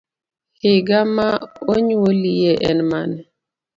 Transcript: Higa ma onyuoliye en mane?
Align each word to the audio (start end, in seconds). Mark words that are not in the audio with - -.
Higa 0.61 0.99
ma 1.15 1.27
onyuoliye 1.73 2.53
en 2.69 2.79
mane? 2.89 3.21